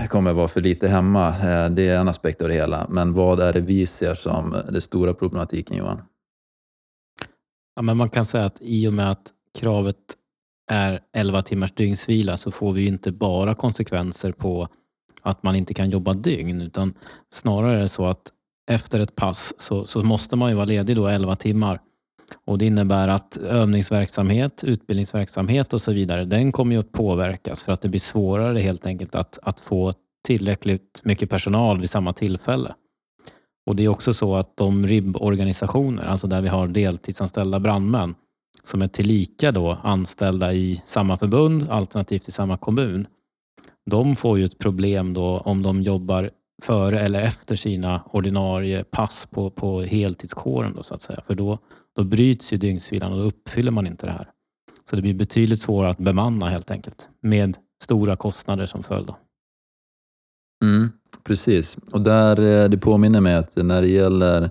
[0.09, 1.35] kommer vara för lite hemma.
[1.71, 2.87] Det är en aspekt av det hela.
[2.89, 6.03] Men vad är det vi ser som den stora problematiken Johan?
[7.79, 9.97] Ja, men man kan säga att i och med att kravet
[10.71, 14.69] är 11 timmars dygnsvila så får vi inte bara konsekvenser på
[15.23, 16.95] att man inte kan jobba dygn utan
[17.31, 18.33] snarare är det så att
[18.71, 21.81] efter ett pass så, så måste man ju vara ledig då 11 timmar.
[22.47, 27.73] Och Det innebär att övningsverksamhet, utbildningsverksamhet och så vidare, den kommer ju att påverkas för
[27.73, 29.93] att det blir svårare helt enkelt att, att få
[30.27, 32.75] tillräckligt mycket personal vid samma tillfälle.
[33.69, 38.15] Och Det är också så att de RIB-organisationer, alltså där vi har deltidsanställda brandmän,
[38.63, 43.07] som är tillika då anställda i samma förbund alternativt i samma kommun,
[43.91, 46.31] de får ju ett problem då om de jobbar
[46.63, 50.73] före eller efter sina ordinarie pass på, på heltidskåren.
[50.77, 51.21] Då, så att säga.
[51.27, 51.59] För då,
[51.97, 54.31] då bryts ju dygnsvilan och då uppfyller man inte det här.
[54.91, 59.11] Så det blir betydligt svårare att bemanna helt enkelt med stora kostnader som följd.
[60.65, 60.91] Mm,
[61.29, 64.51] precis, och där eh, det påminner mig att när det gäller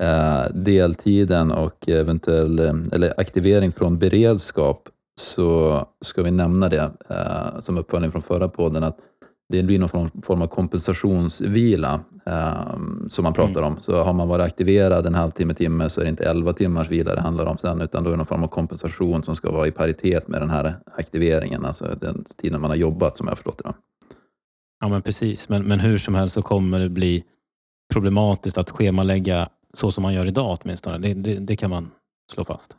[0.00, 4.88] eh, deltiden och eventuell eh, eller aktivering från beredskap
[5.20, 6.90] så ska vi nämna det
[7.60, 8.98] som uppföljning från förra podden att
[9.48, 12.00] det blir någon form av kompensationsvila
[13.08, 13.64] som man pratar mm.
[13.64, 13.80] om.
[13.80, 17.14] Så har man varit aktiverad en halvtimme, timme så är det inte 11 timmars vila
[17.14, 19.66] det handlar om sen, utan då är det någon form av kompensation som ska vara
[19.66, 23.36] i paritet med den här aktiveringen, alltså den tiden man har jobbat som jag har
[23.36, 23.72] förstått det.
[24.80, 25.48] Ja, men precis.
[25.48, 27.24] Men, men hur som helst så kommer det bli
[27.92, 30.98] problematiskt att schemalägga så som man gör idag åtminstone.
[30.98, 31.90] Det, det, det kan man
[32.32, 32.76] slå fast.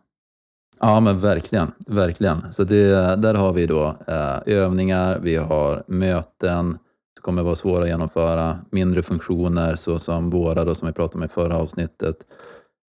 [0.80, 1.72] Ja, men verkligen.
[1.88, 2.54] verkligen.
[2.54, 6.78] Så det, där har vi då eh, övningar, vi har möten
[7.18, 11.18] som kommer vara svåra att genomföra, mindre funktioner så som våra då, som vi pratade
[11.18, 12.16] om i förra avsnittet,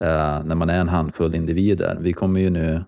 [0.04, 1.98] eh, när man är en handfull individer.
[2.02, 2.84] Vi kommer ju nu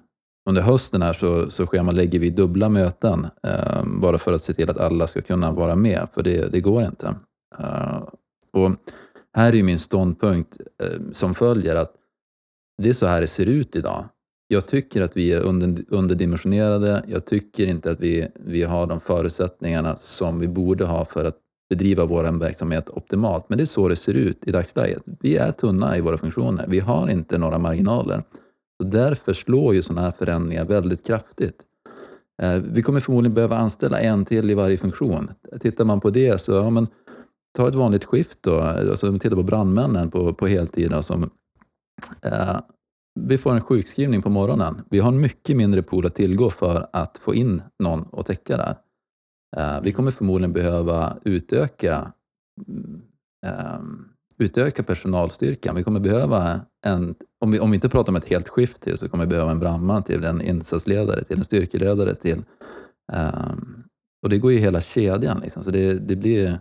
[0.49, 4.69] under hösten här så, så schemalägger vi dubbla möten eh, bara för att se till
[4.69, 7.15] att alla ska kunna vara med, för det, det går inte.
[7.59, 8.03] Eh,
[8.53, 8.71] och
[9.33, 11.93] här är min ståndpunkt eh, som följer att
[12.81, 14.05] det är så här det ser ut idag.
[14.47, 17.03] Jag tycker att vi är under, underdimensionerade.
[17.07, 21.37] Jag tycker inte att vi, vi har de förutsättningarna som vi borde ha för att
[21.69, 23.45] bedriva vår verksamhet optimalt.
[23.49, 25.03] Men det är så det ser ut i dagsläget.
[25.05, 26.65] Vi är tunna i våra funktioner.
[26.67, 28.23] Vi har inte några marginaler.
[28.81, 31.65] Så därför slår ju sådana här förändringar väldigt kraftigt.
[32.41, 35.31] Eh, vi kommer förmodligen behöva anställa en till i varje funktion.
[35.59, 36.87] Tittar man på det så, ja, men,
[37.57, 38.59] ta ett vanligt skift då.
[38.59, 40.93] Alltså, titta på brandmännen på, på heltid.
[40.93, 41.29] Alltså,
[42.21, 42.59] eh,
[43.19, 44.81] vi får en sjukskrivning på morgonen.
[44.89, 48.57] Vi har en mycket mindre pool att tillgå för att få in någon och täcka
[48.57, 48.75] där.
[49.57, 52.11] Eh, vi kommer förmodligen behöva utöka,
[53.45, 53.79] eh,
[54.39, 55.75] utöka personalstyrkan.
[55.75, 58.97] Vi kommer behöva en, om vi, om vi inte pratar om ett helt skift till,
[58.97, 62.43] så kommer vi behöva en brandman till, en insatsledare till, en styrkeledare till.
[63.13, 63.83] Um,
[64.23, 65.39] och det går ju hela kedjan.
[65.39, 65.63] Liksom.
[65.63, 66.59] Så det, det blir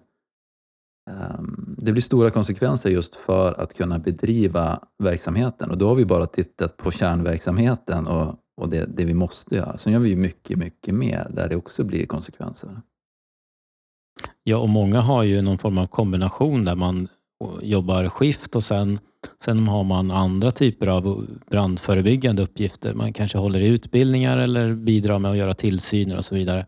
[1.11, 6.05] ehm, det blir stora konsekvenser just för att kunna bedriva verksamheten och då har vi
[6.05, 9.79] bara tittat på kärnverksamheten och, och det, det vi måste göra.
[9.79, 12.81] Sen gör vi mycket, mycket mer där det också blir konsekvenser.
[14.43, 17.09] Ja, och många har ju någon form av kombination där man
[17.63, 18.99] jobbar skift och sen,
[19.45, 22.95] sen har man andra typer av brandförebyggande uppgifter.
[22.95, 26.67] Man kanske håller i utbildningar eller bidrar med att göra tillsyner och så vidare.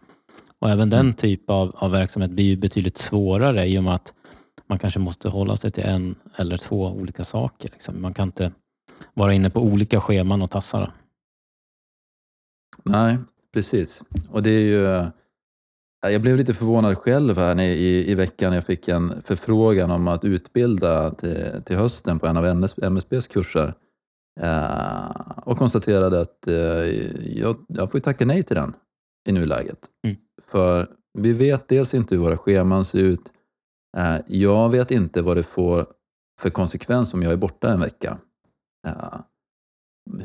[0.59, 1.13] Och även den mm.
[1.13, 4.15] typ av, av verksamhet blir ju betydligt svårare i och med att
[4.67, 7.69] man kanske måste hålla sig till en eller två olika saker.
[7.73, 8.03] Liksom.
[8.03, 8.53] Man kan inte
[9.15, 10.93] vara inne på olika scheman och tassa.
[12.85, 13.17] Nej,
[13.53, 14.03] precis.
[14.31, 15.11] Och det är ju...
[16.03, 18.53] Jag blev lite förvånad själv här i, i veckan.
[18.53, 23.75] Jag fick en förfrågan om att utbilda till, till hösten på en av MSBs kurser.
[24.43, 26.55] Uh, och konstaterade att uh,
[27.39, 28.75] jag, jag får tacka nej till den
[29.29, 29.79] i nuläget.
[30.05, 30.17] Mm.
[30.43, 33.33] För vi vet dels inte hur våra scheman ser ut.
[33.97, 35.87] Eh, jag vet inte vad det får
[36.41, 38.19] för konsekvens om jag är borta en vecka.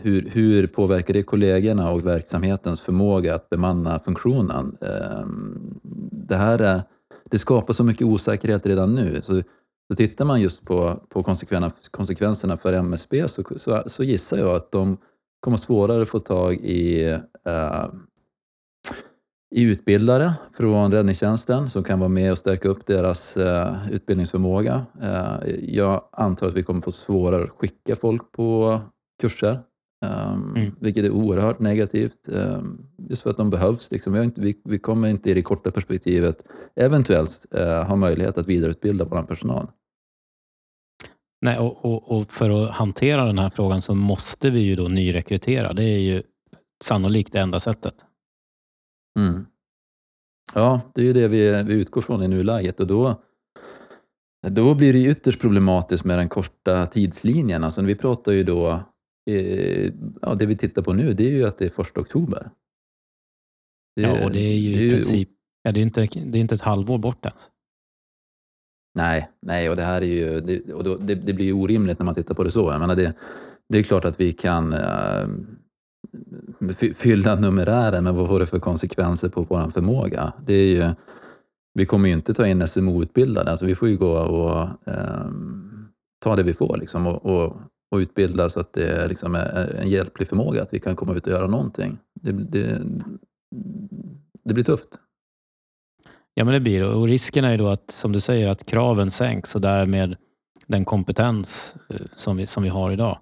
[0.01, 4.77] Hur, hur påverkar det kollegorna och verksamhetens förmåga att bemanna funktionen?
[4.81, 5.79] Ehm,
[6.11, 6.81] det, här är,
[7.29, 9.21] det skapar så mycket osäkerhet redan nu.
[9.21, 9.41] Så,
[9.87, 11.23] så tittar man just på, på
[11.91, 14.97] konsekvenserna för MSB så, så, så gissar jag att de
[15.39, 17.03] kommer svårare att få tag i
[17.45, 17.85] eh,
[19.55, 24.85] i utbildare från räddningstjänsten som kan vara med och stärka upp deras eh, utbildningsförmåga.
[25.01, 28.79] Eh, jag antar att vi kommer få svårare att skicka folk på
[29.21, 29.59] kurser,
[30.05, 30.75] eh, mm.
[30.79, 32.27] vilket är oerhört negativt.
[32.27, 33.91] Ehm, just för att de behövs.
[33.91, 34.13] Liksom.
[34.13, 36.43] Vi, inte, vi, vi, kommer inte i det korta perspektivet
[36.75, 39.67] eventuellt eh, ha möjlighet att vidareutbilda vår personal.
[41.41, 44.83] Nej, och, och, och, för att hantera den här frågan så måste vi ju då
[44.83, 45.73] nyrekrytera.
[45.73, 46.23] Det är ju
[46.83, 47.95] sannolikt det enda sättet.
[49.19, 49.45] Mm.
[50.53, 53.21] Ja, det är ju det vi, vi utgår från i nuläget och då,
[54.47, 57.63] då blir det ytterst problematiskt med den korta tidslinjen.
[57.63, 58.79] Alltså vi pratar ju då,
[59.25, 62.49] eh, ja, det vi tittar på nu det är ju att det är första oktober.
[63.95, 65.29] Det, ja, och det är ju det i princip,
[65.63, 67.49] ja, det, är inte, det är inte ett halvår bort ens.
[68.95, 71.99] Nej, nej och det här är ju, det, och då, det, det blir ju orimligt
[71.99, 72.71] när man tittar på det så.
[72.71, 73.13] Jag menar det,
[73.69, 75.27] det är klart att vi kan äh,
[76.93, 80.33] fylla numerären, men vad får det för konsekvenser på vår förmåga?
[80.45, 80.89] Det är ju,
[81.73, 85.25] vi kommer ju inte ta in SMO-utbildade, alltså vi får ju gå och eh,
[86.23, 87.57] ta det vi får liksom, och, och,
[87.95, 91.27] och, utbilda så att det liksom är en hjälplig förmåga, att vi kan komma ut
[91.27, 91.97] och göra någonting.
[92.21, 92.81] Det, det,
[94.43, 94.99] det blir tufft.
[96.33, 96.83] Ja, men det blir.
[96.83, 100.15] Och risken är ju då att, som du säger, att kraven sänks och därmed
[100.67, 103.17] den kompetens eh, som vi, som vi har idag.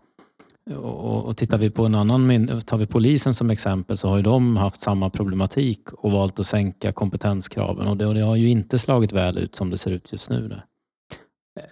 [0.78, 4.24] Och, och tittar vi på en annan tar vi polisen som exempel så har ju
[4.24, 8.50] de haft samma problematik och valt att sänka kompetenskraven och det, och det har ju
[8.50, 10.48] inte slagit väl ut som det ser ut just nu.
[10.48, 10.66] Där.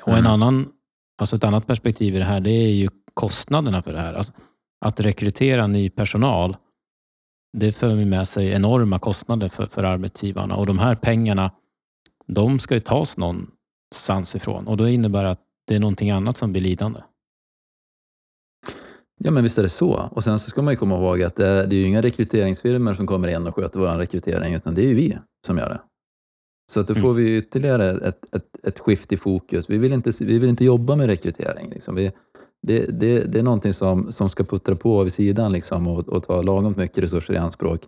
[0.01, 0.31] Och en Mm.
[0.31, 0.65] annan,
[1.21, 4.13] alltså ett annat perspektiv i det här det är ju kostnaderna för det här.
[4.13, 4.33] Alltså,
[4.85, 6.57] att rekrytera ny personal
[7.57, 11.51] det för med sig enorma kostnader för, för arbetsgivarna och de här pengarna
[12.27, 16.37] de ska ju tas någonstans ifrån och då innebär det att det är någonting annat
[16.37, 16.99] som blir lidande.
[19.23, 20.09] Ja men visst är det så.
[20.11, 22.93] Och sen så ska man ju komma ihåg att eh, det, är ju inga rekryteringsfirmor
[22.93, 25.79] som kommer in och sköter vår rekrytering utan det är ju vi som gör det.
[26.71, 27.01] Så att då Mm.
[27.01, 29.69] får vi ytterligare ett, ett, ett skift i fokus.
[29.69, 31.69] Vi vill inte, vi vill inte jobba med rekrytering.
[31.69, 31.95] Liksom.
[31.95, 32.11] Vi,
[32.67, 36.23] det, det, det är någonting som, som ska puttra på vid sidan liksom, och, och
[36.23, 37.81] ta lagom mycket resurser i anspråk.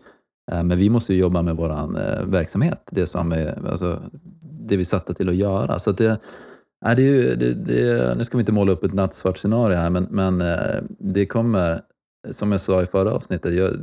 [0.52, 4.00] Eh, Men vi måste ju jobba med vår eh, verksamhet, det, som är, alltså,
[4.42, 5.80] det vi är satta till att göra.
[5.80, 6.20] Så att det
[6.86, 10.08] är ju, det, det, nu ska vi inte måla upp ett nattsvart scenario här, men,
[10.10, 11.82] men eh, det kommer,
[12.32, 13.74] som jag sa i förra avsnittet, jag,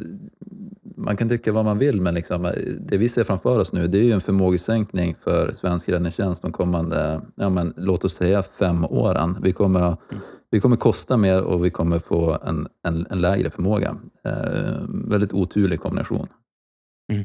[1.00, 3.86] man kan tycka vad man vill, men liksom, eh, det vi ser framför oss nu
[3.86, 8.42] det är ju en förmågesänkning för svensk räddningstjänst de kommande, ja, men, låt oss säga
[8.42, 9.36] fem åren.
[9.42, 10.00] Vi kommer, att,
[10.50, 13.96] vi kommer kosta mer och vi kommer få en, en, en lägre förmåga.
[14.24, 14.32] Eh,
[14.88, 16.26] väldigt oturlig kombination.
[17.12, 17.24] Mm.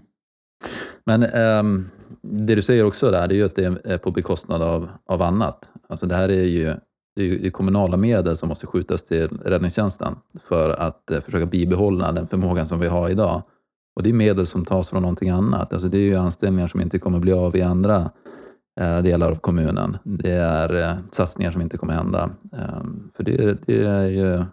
[1.05, 1.85] Men ehm,
[2.21, 5.21] det du säger också där, det är ju att det är på bekostnad av, av
[5.21, 5.71] annat.
[5.89, 6.65] Alltså det här är ju,
[7.15, 11.19] det är ju det är kommunala medel som måste skjutas till räddningstjänsten för att eh,
[11.19, 13.41] försöka bibehålla den förmågan som vi har idag.
[13.95, 15.73] Och det är medel som tas från någonting annat.
[15.73, 18.12] Alltså det är ju anställningar som inte kommer bli av i andra
[18.79, 19.97] eh, delar av kommunen.
[20.03, 22.29] Det är eh, satsningar som inte kommer hända.
[22.53, 24.43] Ehm, för det, det är ju,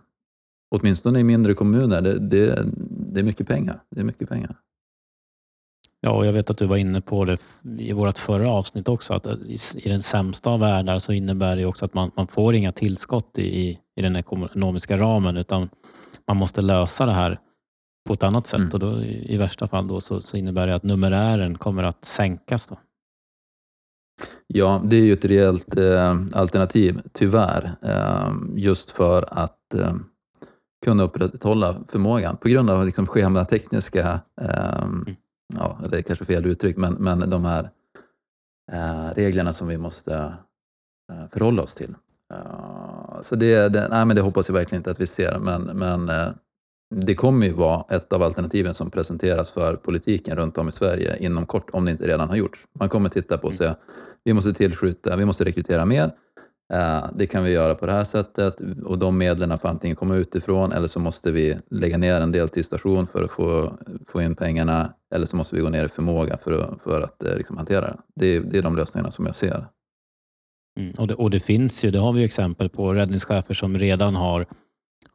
[0.71, 2.65] åtminstone i mindre kommuner, det, det,
[3.13, 3.81] det är mycket pengar.
[3.91, 4.57] Det är mycket pengar.
[6.01, 7.41] Ja, och jag vet att du var inne på det
[7.79, 9.35] i vårt förra avsnitt också, att eh,
[9.75, 13.39] i, den sämsta av världar så innebär det också att man, man får inga tillskott
[13.39, 15.69] i, i den ekonomiska ramen utan
[16.29, 17.39] man måste lösa det här
[18.07, 18.71] på ett annat sätt Mm.
[18.73, 22.67] och då, i, värsta fall då, så, så innebär det att numerären kommer att sänkas.
[22.67, 22.79] Då.
[24.47, 27.73] Ja, det är ju ett reellt eh, alternativ, tyvärr.
[27.83, 29.95] Eh, just för att eh,
[30.85, 32.37] kunna upprätthålla förmågan.
[32.37, 34.87] På grund av liksom schematekniska, eh,
[35.55, 37.71] ja, det är kanske fel uttryck, men, men de här
[38.73, 40.15] eh, reglerna som vi måste
[41.13, 41.95] eh, förhålla oss till.
[43.21, 46.11] Så det, det, nej, men det hoppas jag verkligen inte att vi ser, men, men
[46.95, 51.17] det kommer ju vara ett av alternativen som presenteras för politiken runt om i Sverige
[51.17, 52.67] inom kort, om det inte redan har gjorts.
[52.79, 53.77] Man kommer titta på och säga,
[54.25, 56.11] vi måste tillskjuta, vi måste rekrytera mer.
[56.73, 60.17] Eh, det kan vi göra på det här sättet och de medlen får antingen komma
[60.17, 63.73] utifrån eller så måste vi lägga ner en deltidsstation för att få,
[64.09, 67.25] få in pengarna eller så måste vi gå ner i förmåga för att, för att
[67.25, 67.97] eh, liksom hantera det.
[68.15, 68.27] det.
[68.37, 69.67] är- Det är de lösningarna som jag ser.
[70.81, 70.93] Mm.
[70.99, 74.15] Och, det, och det finns ju, det har vi ju exempel på, räddningschefer som redan
[74.17, 74.47] har,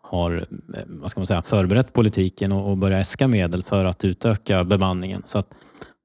[0.08, 4.06] har eh, vad ska man säga, förberett politiken och, och börjat äska medel för att
[4.06, 5.24] utöka bemanningen.
[5.26, 5.48] Så att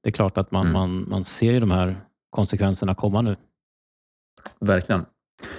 [0.03, 0.73] det är klart att man, Mm.
[0.73, 1.95] man, man ser ju de här
[2.29, 3.35] konsekvenserna komma nu.
[4.59, 5.05] Verkligen.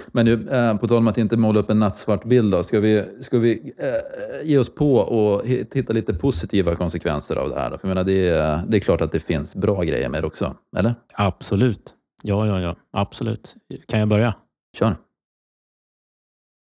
[0.07, 2.79] Men nu, eh, på tal om att inte måla upp en nattsvart bild, då, ska
[2.79, 7.71] vi, ska vi eh, ge oss på och hitta lite positiva konsekvenser av det här?
[7.71, 7.77] Då?
[7.77, 10.27] För jag menar, det, är, det är klart att det finns bra grejer med det
[10.27, 10.95] också, eller?
[11.13, 11.95] Absolut.
[12.23, 12.75] Ja, ja, ja.
[12.91, 13.55] Absolut.
[13.87, 14.35] Kan jag börja?
[14.77, 14.95] Kör.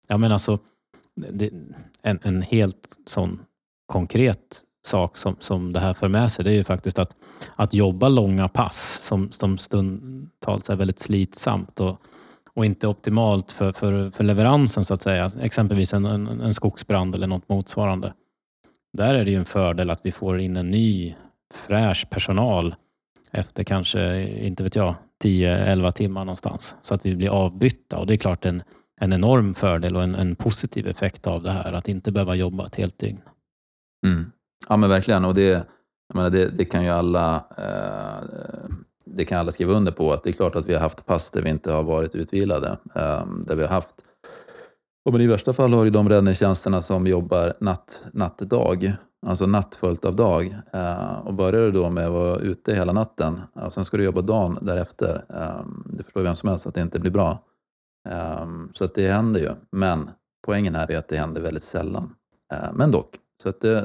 [0.08, 0.58] Ja, men alltså,
[2.02, 3.40] en, en helt sån
[3.87, 7.16] konkret sak som, som det här för med sig, det är ju faktiskt att,
[7.56, 12.00] att jobba långa pass som, som stundtals är väldigt slitsamt och,
[12.54, 15.30] och inte optimalt för, för, för leveransen så att säga.
[15.40, 18.12] Exempelvis en, en, en skogsbrand eller något motsvarande.
[18.92, 21.14] Där är det ju en fördel att vi får in en ny
[21.54, 22.74] fräsch personal
[23.33, 26.76] efter kanske, inte vet jag, 10-11 timmar någonstans.
[26.80, 28.62] Så att vi blir avbytta och det är klart en,
[29.00, 32.66] en enorm fördel och en, en positiv effekt av det här att inte behöva jobba
[32.66, 33.20] ett helt dygn.
[34.06, 34.32] Mm.
[34.68, 35.48] Ja men verkligen, och det,
[36.08, 38.70] jag menar, det, det kan ju alla eh,
[39.04, 41.30] det kan alla skriva under på, att det är klart att vi har haft pass
[41.30, 42.68] där vi inte har varit utvilade.
[42.94, 44.04] Eh, där vi har haft,
[45.04, 48.92] och men i värsta fall har ju de räddningstjänsterna som jobbar natt, natt-dag,
[49.27, 50.56] alltså natt följt av dag.
[50.72, 54.04] Eh, och börjar du då med att vara ute hela natten, och sen ska du
[54.04, 57.38] jobba dagen därefter, eh, det förstår vem som helst att det inte blir bra.
[58.09, 60.11] Um, så att det händer ju, men
[60.46, 62.15] poängen här är att det händer väldigt sällan.
[62.55, 63.85] Uh, men dock, så att, eh,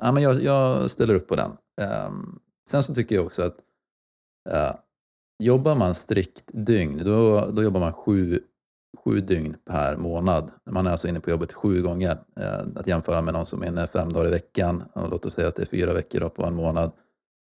[0.00, 1.50] ja, men jag, jag ställer upp på den.
[2.06, 2.38] Um,
[2.68, 3.56] sen så tycker jag också att
[4.52, 4.74] uh,
[5.42, 8.40] jobbar man strikt dygn, då, då jobbar man sju,
[9.04, 10.50] sju dygn per månad.
[10.70, 12.18] Man är alltså inne på jobbet sju gånger.
[12.40, 15.34] Uh, att jämföra med någon som är inne fem dagar i veckan, och låt oss
[15.34, 16.92] säga att det är fyra veckor på en månad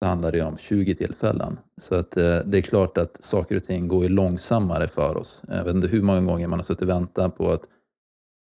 [0.03, 1.59] då handlar det om 20 tillfällen.
[1.81, 5.43] Så att eh, det är klart att saker och ting går ju långsammare för oss.
[5.49, 7.63] Jag vet inte hur många gånger man har suttit och väntat på att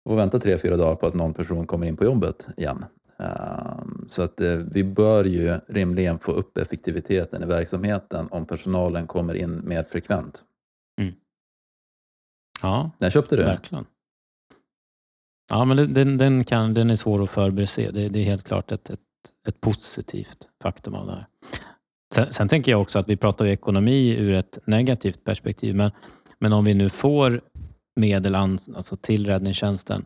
[0.10, 2.86] få vänta tre, fyra dagar på att någon person kommer in på jobbet igen.
[3.20, 9.08] Ehm, så att eh, vi bör ju rimligen få upp effektiviteten i verksamheten om personalen
[9.08, 10.44] kommer in mer frekvent.
[12.62, 13.44] Ja, Den köpte du?
[13.44, 13.86] verkligen.
[15.52, 17.92] Ja, men den, den, kan, den är svår att förbereda.
[17.92, 19.00] Det, det är helt klart ett, ett,
[19.48, 21.28] ett positivt faktum av det här.
[22.16, 25.76] Sen, sen tänker jag också att vi pratar ju ekonomi ur ett negativt perspektiv.
[25.76, 25.92] Men,
[26.40, 27.42] men om vi nu får
[27.96, 30.06] medel an, alltså till räddningstjänsten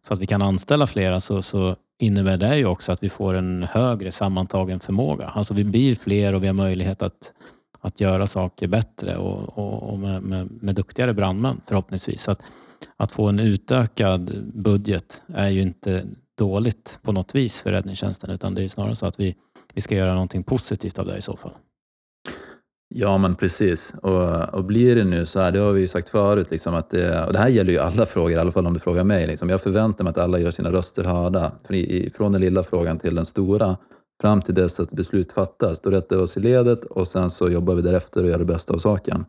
[0.00, 3.34] så att vi kan anställa flera så, så innebär det ju också att vi får
[3.34, 5.26] en högre sammantagen förmåga.
[5.26, 7.32] Alltså vi blir fler och vi har möjlighet att,
[7.80, 12.22] att göra saker bättre och, och, och med, med, med duktigare brandmän förhoppningsvis.
[12.22, 12.42] Så att,
[12.96, 16.04] att få en utökad budget är ju inte
[16.38, 19.36] dåligt på något vis för räddningstjänsten utan det är snarare så att vi,
[19.74, 21.52] vi ska göra någonting positivt av det i så fall.
[22.88, 23.94] Ja, men precis.
[24.02, 26.90] Och, och blir det nu så här, det har vi ju sagt förut, liksom att
[26.90, 29.26] det, och det här gäller ju alla frågor, i alla fall om du frågar mig.
[29.26, 29.50] Liksom.
[29.50, 31.52] Jag förväntar mig att alla gör sina röster hörda,
[32.14, 33.76] från den lilla frågan till den stora,
[34.22, 35.80] fram till dess att beslut fattas.
[35.80, 38.44] Då rättar vi oss i ledet och sen så jobbar vi därefter och gör det
[38.44, 39.24] bästa av saken.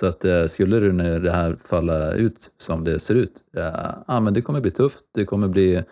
[0.00, 4.04] Så att eh, skulle det nu det här falla ut som det ser ut, ja,
[4.08, 5.82] ja, men det kommer bli tufft, det kommer bli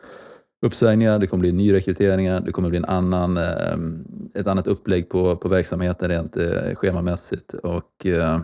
[0.67, 3.79] uppsägningar, det kommer bli nyrekryteringar, det kommer bli en annan, eh,
[4.35, 8.41] ett annat upplägg på, på verksamheten rent eh, schemamässigt och eh,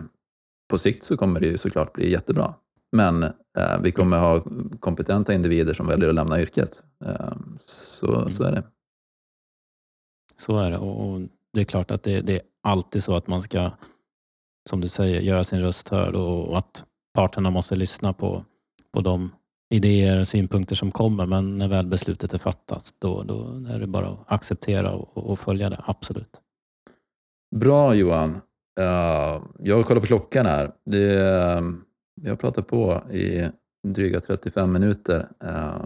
[0.69, 2.53] på sikt så kommer det ju såklart bli jättebra.
[2.91, 4.43] Men eh, vi kommer ha
[4.79, 6.83] kompetenta individer som väljer att lämna yrket.
[7.05, 8.63] Eh, så, så är det.
[10.35, 11.21] Så är det och,
[11.53, 13.71] det är klart att det, det är alltid så att man ska,
[14.69, 18.45] som du säger, göra sin röst hörd och, och att parterna måste lyssna på,
[18.93, 19.31] på de
[19.69, 21.25] idéer och synpunkter som kommer.
[21.25, 25.39] Men när väl beslutet är fattat, då, då är det bara att acceptera och, och
[25.39, 25.81] följa det.
[25.85, 26.41] Absolut.
[27.55, 28.41] Bra Johan.
[28.79, 30.71] Uh, jag kollar på klockan här.
[30.85, 31.73] Det, eh, uh,
[32.21, 33.47] vi har pratat på i
[33.87, 35.27] dryga 35 minuter.
[35.43, 35.85] Uh,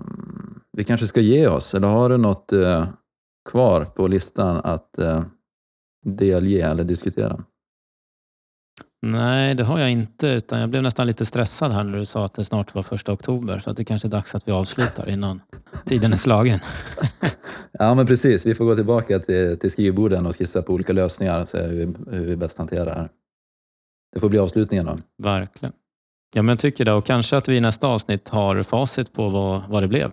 [0.77, 2.87] vi kanske ska ge oss, eller har du något uh,
[3.49, 5.23] kvar på listan att uh,
[6.05, 7.43] delge eller diskutera?
[9.01, 10.27] Nej, det har jag inte.
[10.27, 13.11] Utan jag blev nästan lite stressad här när du sa att det snart var första
[13.11, 13.59] oktober.
[13.59, 15.41] Så att det kanske är dags att vi avslutar innan
[15.85, 16.59] tiden är slagen.
[17.73, 18.45] Ja, men precis.
[18.45, 21.75] Vi får gå tillbaka till, till skrivborden och skissa på olika lösningar och se hur
[21.75, 23.09] vi, hur vi bäst hanterar det här.
[24.13, 24.95] Det får bli avslutningen då.
[25.23, 25.73] Verkligen.
[26.35, 26.93] Ja, men jag tycker det.
[26.93, 30.11] Och kanske att vi i nästa avsnitt har facit på vad, vad det blev.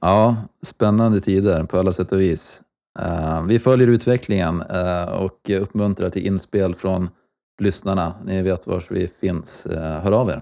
[0.00, 0.36] Ja,
[0.66, 2.62] spännande tider på alla sätt och vis.
[3.00, 7.08] Uh, vi följer utvecklingen uh, och uppmuntrar till inspel från
[7.62, 8.14] lyssnarna.
[8.24, 9.66] Ni vet var vi finns.
[9.70, 10.40] Uh, hör av er.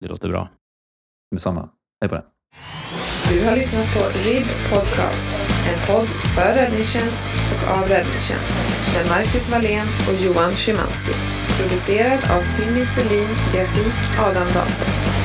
[0.00, 0.48] Det låter bra.
[1.30, 1.68] Detsamma.
[2.00, 2.24] Hej på det.
[3.28, 8.52] Du har lyssnat på RIB Podcast, en podd för räddningstjänst och av räddningstjänst
[8.94, 11.12] med Marcus Wallén och Johan Szymanski.
[11.58, 15.21] Producerad av Timmy Selin, grafik Adam Dahlstedt.